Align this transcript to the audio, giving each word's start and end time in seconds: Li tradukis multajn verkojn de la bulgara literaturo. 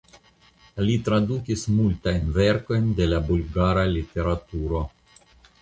Li 0.85 0.95
tradukis 1.09 1.65
multajn 1.75 2.33
verkojn 2.39 2.89
de 3.01 3.09
la 3.13 3.23
bulgara 3.31 3.87
literaturo. 3.93 4.83